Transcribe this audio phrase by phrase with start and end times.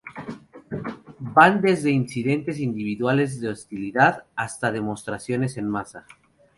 [1.29, 6.07] Van desde incidentes individuales de hostilidad hasta demostraciones en masa.